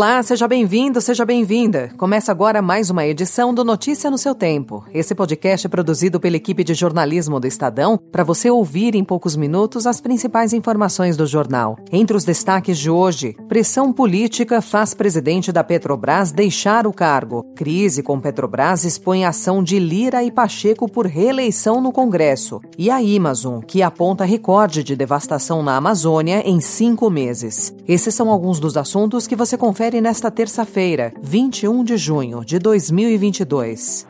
[0.00, 1.90] Olá, seja bem-vindo, seja bem-vinda.
[1.98, 4.82] Começa agora mais uma edição do Notícia no seu Tempo.
[4.94, 9.36] Esse podcast é produzido pela equipe de jornalismo do Estadão para você ouvir em poucos
[9.36, 11.76] minutos as principais informações do jornal.
[11.92, 17.44] Entre os destaques de hoje, pressão política faz presidente da Petrobras deixar o cargo.
[17.54, 22.58] Crise com Petrobras expõe a ação de Lira e Pacheco por reeleição no Congresso.
[22.78, 27.74] E a Amazon, que aponta recorde de devastação na Amazônia em cinco meses.
[27.86, 32.60] Esses são alguns dos assuntos que você confere confere nesta terça-feira, 21 de junho de
[32.60, 34.06] 2022.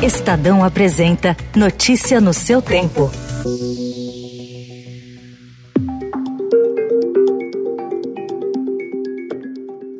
[0.00, 3.10] Estadão apresenta Notícia no seu tempo.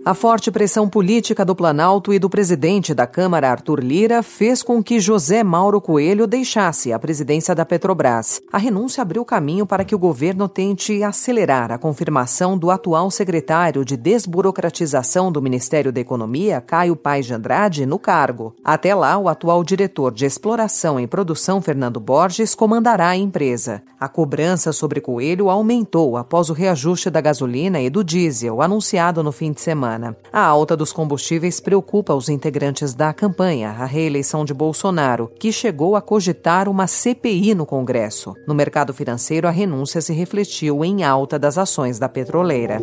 [0.05, 4.83] A forte pressão política do Planalto e do presidente da Câmara, Arthur Lira, fez com
[4.83, 8.43] que José Mauro Coelho deixasse a presidência da Petrobras.
[8.53, 13.85] A renúncia abriu caminho para que o governo tente acelerar a confirmação do atual secretário
[13.85, 18.57] de desburocratização do Ministério da Economia, Caio Paes de Andrade, no cargo.
[18.65, 23.81] Até lá, o atual diretor de exploração e produção, Fernando Borges, comandará a empresa.
[24.01, 29.31] A cobrança sobre Coelho aumentou após o reajuste da gasolina e do diesel, anunciado no
[29.31, 30.17] fim de semana semana.
[30.33, 35.97] A alta dos combustíveis preocupa os integrantes da campanha, a reeleição de Bolsonaro, que chegou
[35.97, 38.35] a cogitar uma CPI no Congresso.
[38.47, 42.81] No mercado financeiro, a renúncia se refletiu em alta das ações da petroleira.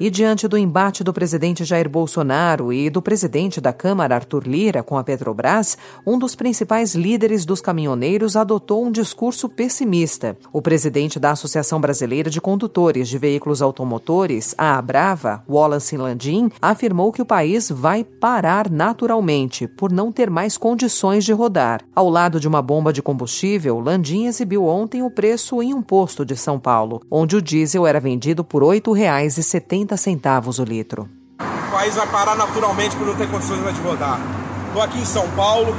[0.00, 4.80] E diante do embate do presidente Jair Bolsonaro e do presidente da Câmara, Arthur Lira,
[4.80, 10.38] com a Petrobras, um dos principais líderes dos caminhoneiros adotou um discurso pessimista.
[10.52, 17.10] O presidente da Associação Brasileira de Condutores de Veículos Automotores, a Abrava, Wallace Landim, afirmou
[17.10, 21.82] que o país vai parar naturalmente por não ter mais condições de rodar.
[21.92, 26.24] Ao lado de uma bomba de combustível, Landim exibiu ontem o preço em um posto
[26.24, 31.08] de São Paulo, onde o diesel era vendido por R$ 8,70 30 centavos o litro.
[31.40, 34.20] O país vai parar naturalmente por não ter condições de rodar.
[34.66, 35.74] Estou aqui em São Paulo,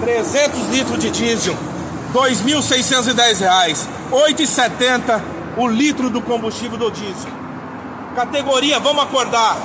[0.00, 5.22] 300 litros de diesel, R$ 2.610, R$ 8,70
[5.56, 7.30] o litro do combustível do diesel.
[8.14, 9.56] Categoria, vamos acordar.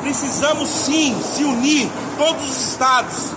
[0.00, 3.32] Precisamos sim se unir, todos os estados,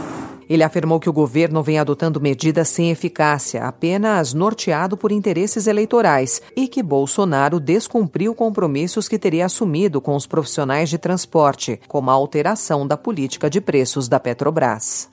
[0.49, 6.41] ele afirmou que o governo vem adotando medidas sem eficácia, apenas norteado por interesses eleitorais,
[6.55, 12.13] e que Bolsonaro descumpriu compromissos que teria assumido com os profissionais de transporte, como a
[12.13, 15.09] alteração da política de preços da Petrobras.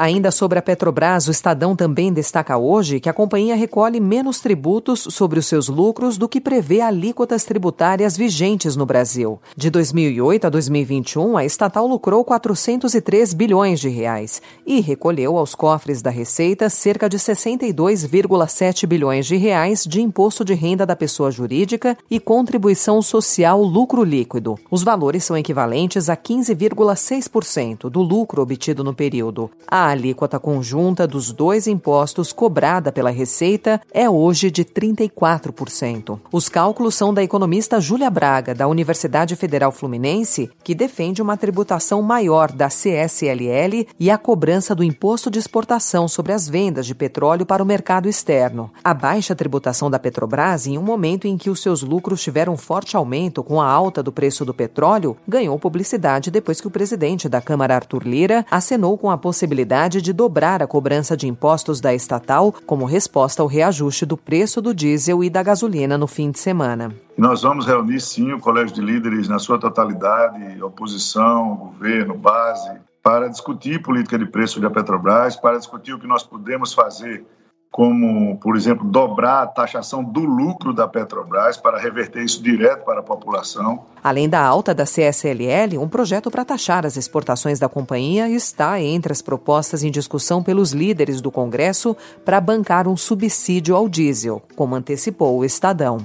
[0.00, 5.06] Ainda sobre a Petrobras, o Estadão também destaca hoje que a companhia recolhe menos tributos
[5.10, 9.38] sobre os seus lucros do que prevê alíquotas tributárias vigentes no Brasil.
[9.54, 16.00] De 2008 a 2021, a estatal lucrou 403 bilhões de reais e recolheu aos cofres
[16.00, 21.94] da Receita cerca de 62,7 bilhões de reais de imposto de renda da pessoa jurídica
[22.10, 24.58] e contribuição social lucro líquido.
[24.70, 29.50] Os valores são equivalentes a 15,6% do lucro obtido no período.
[29.68, 36.20] A a alíquota conjunta dos dois impostos cobrada pela Receita é hoje de 34%.
[36.30, 42.00] Os cálculos são da economista Júlia Braga, da Universidade Federal Fluminense, que defende uma tributação
[42.02, 47.44] maior da CSLL e a cobrança do imposto de exportação sobre as vendas de petróleo
[47.44, 48.70] para o mercado externo.
[48.84, 52.96] A baixa tributação da Petrobras, em um momento em que os seus lucros tiveram forte
[52.96, 57.40] aumento com a alta do preço do petróleo, ganhou publicidade depois que o presidente da
[57.40, 61.94] Câmara, Arthur Lira, acenou com a possibilidade possibilidade de dobrar a cobrança de impostos da
[61.94, 66.38] estatal como resposta ao reajuste do preço do diesel e da gasolina no fim de
[66.38, 66.94] semana.
[67.16, 72.70] Nós vamos reunir sim o colégio de líderes na sua totalidade, oposição, governo, base,
[73.02, 77.24] para discutir política de preço da Petrobras, para discutir o que nós podemos fazer
[77.70, 83.00] como, por exemplo, dobrar a taxação do lucro da Petrobras para reverter isso direto para
[83.00, 83.84] a população.
[84.02, 89.12] Além da alta da CSLL, um projeto para taxar as exportações da companhia está entre
[89.12, 94.74] as propostas em discussão pelos líderes do Congresso para bancar um subsídio ao diesel, como
[94.74, 95.98] antecipou o Estadão.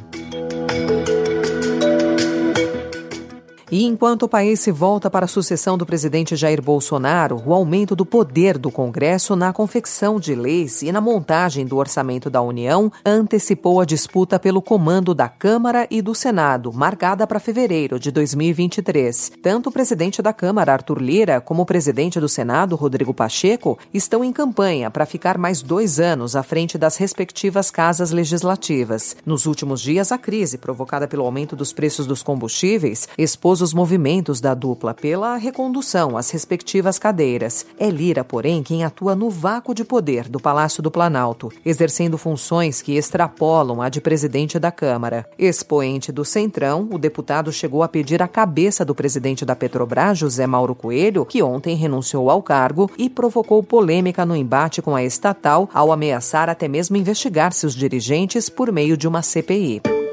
[3.75, 7.93] E enquanto o país se volta para a sucessão do presidente Jair Bolsonaro, o aumento
[7.93, 12.89] do poder do Congresso na confecção de leis e na montagem do orçamento da União
[13.05, 19.33] antecipou a disputa pelo comando da Câmara e do Senado, marcada para fevereiro de 2023.
[19.43, 24.23] Tanto o presidente da Câmara, Arthur Lira, como o presidente do Senado, Rodrigo Pacheco, estão
[24.23, 29.17] em campanha para ficar mais dois anos à frente das respectivas casas legislativas.
[29.25, 34.39] Nos últimos dias, a crise provocada pelo aumento dos preços dos combustíveis expôs os movimentos
[34.39, 37.65] da dupla pela recondução às respectivas cadeiras.
[37.79, 42.79] É Lira, porém, quem atua no vácuo de poder do Palácio do Planalto, exercendo funções
[42.79, 45.27] que extrapolam a de presidente da Câmara.
[45.35, 50.45] Expoente do Centrão, o deputado chegou a pedir a cabeça do presidente da Petrobras, José
[50.45, 55.67] Mauro Coelho, que ontem renunciou ao cargo e provocou polêmica no embate com a estatal
[55.73, 60.04] ao ameaçar até mesmo investigar seus dirigentes por meio de uma CPI.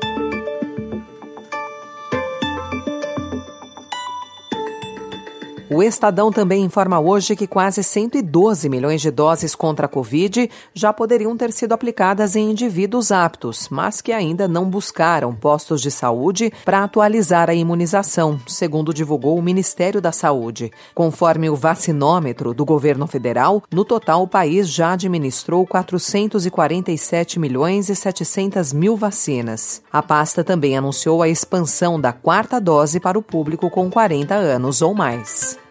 [5.72, 10.92] O Estadão também informa hoje que quase 112 milhões de doses contra a Covid já
[10.92, 16.52] poderiam ter sido aplicadas em indivíduos aptos, mas que ainda não buscaram postos de saúde
[16.62, 20.70] para atualizar a imunização, segundo divulgou o Ministério da Saúde.
[20.94, 27.96] Conforme o vacinômetro do governo federal, no total o país já administrou 447 milhões e
[27.96, 29.80] 700 mil vacinas.
[29.90, 34.82] A pasta também anunciou a expansão da quarta dose para o público com 40 anos
[34.82, 35.61] ou mais.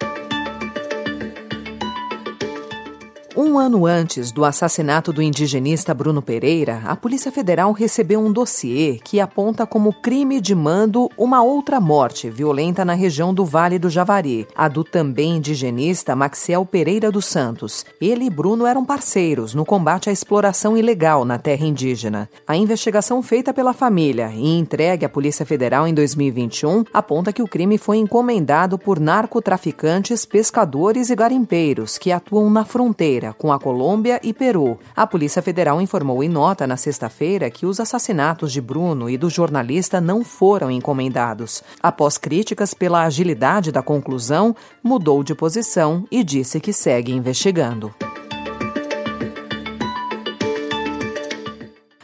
[3.33, 8.99] Um ano antes do assassinato do indigenista Bruno Pereira, a Polícia Federal recebeu um dossiê
[9.01, 13.89] que aponta como crime de mando uma outra morte violenta na região do Vale do
[13.89, 17.85] Javari, a do também indigenista Maxiel Pereira dos Santos.
[18.01, 22.29] Ele e Bruno eram parceiros no combate à exploração ilegal na terra indígena.
[22.45, 27.47] A investigação feita pela família e entregue à Polícia Federal em 2021 aponta que o
[27.47, 33.59] crime foi encomendado por narcotraficantes, pescadores e garimpeiros que atuam na fronteira fronteira com a
[33.59, 34.79] Colômbia e Peru.
[34.95, 39.29] A Polícia Federal informou em nota na sexta-feira que os assassinatos de Bruno e do
[39.29, 41.63] jornalista não foram encomendados.
[41.81, 47.93] Após críticas pela agilidade da conclusão, mudou de posição e disse que segue investigando.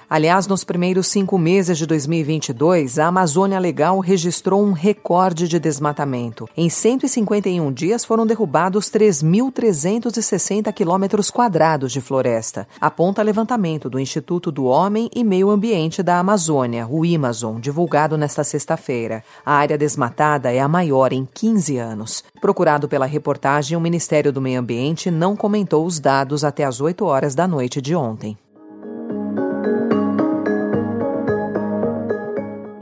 [0.09, 6.47] Aliás, nos primeiros cinco meses de 2022, a Amazônia Legal registrou um recorde de desmatamento.
[6.55, 14.63] Em 151 dias foram derrubados 3.360 quilômetros quadrados de floresta, aponta levantamento do Instituto do
[14.63, 19.21] Homem e Meio Ambiente da Amazônia, o IMAZON, divulgado nesta sexta-feira.
[19.45, 22.23] A área desmatada é a maior em 15 anos.
[22.39, 27.03] Procurado pela reportagem, o Ministério do Meio Ambiente não comentou os dados até as 8
[27.03, 28.37] horas da noite de ontem.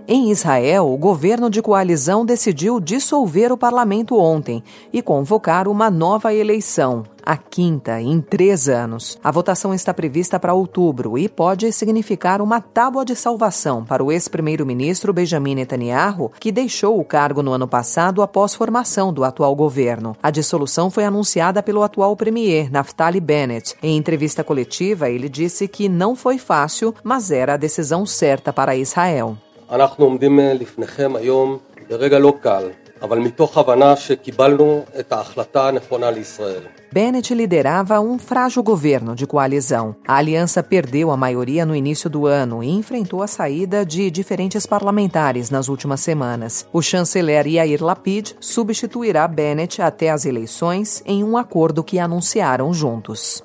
[0.08, 4.64] Em Israel, o governo de coalizão decidiu dissolver o parlamento ontem
[4.94, 9.18] e convocar uma nova eleição, a quinta em três anos.
[9.24, 14.12] A votação está prevista para outubro e pode significar uma tábua de salvação para o
[14.12, 20.16] ex-primeiro-ministro Benjamin Netanyahu, que deixou o cargo no ano passado após formação do atual governo.
[20.22, 23.76] A dissolução foi anunciada pelo atual premier, Naftali Bennett.
[23.82, 28.76] Em entrevista coletiva, ele disse que não foi fácil, mas era a decisão certa para
[28.76, 29.36] Israel.
[29.71, 31.59] אנחנו עומדים לפניכם היום
[31.91, 32.69] ברגע לא קל,
[33.03, 36.63] אבל מתוך הבנה שקיבלנו את ההחלטה הנכונה לישראל.
[36.93, 39.95] Bennett liderava um frágil governo de coalizão.
[40.09, 44.67] A aliança perdeu a maioria no início do ano e enfrentou a saída de diferentes
[44.67, 46.67] parlamentares nas últimas semanas.
[46.73, 53.45] O chanceler Yair Lapid substituirá Bennett até as eleições em um acordo que anunciaram juntos.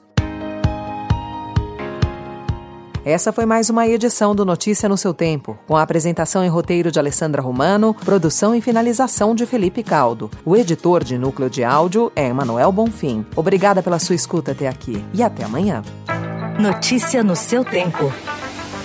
[3.04, 6.92] Essa foi mais uma edição do Notícia no seu tempo, com a apresentação e roteiro
[6.92, 10.30] de Alessandra Romano, produção e finalização de Felipe Caldo.
[10.44, 13.24] O editor de núcleo de áudio é Emanuel Bonfim.
[13.34, 15.82] Obrigada pela sua escuta até aqui e até amanhã.
[16.60, 18.12] Notícia no seu tempo.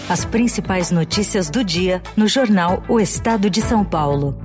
[0.07, 4.44] As principais notícias do dia no jornal O Estado de São Paulo.